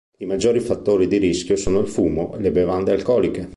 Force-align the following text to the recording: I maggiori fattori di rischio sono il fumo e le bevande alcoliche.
I 0.17 0.25
maggiori 0.25 0.59
fattori 0.61 1.05
di 1.07 1.17
rischio 1.19 1.55
sono 1.55 1.77
il 1.77 1.87
fumo 1.87 2.35
e 2.35 2.41
le 2.41 2.49
bevande 2.49 2.91
alcoliche. 2.91 3.49